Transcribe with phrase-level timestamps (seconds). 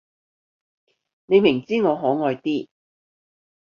[1.27, 2.67] 你明知我可愛啲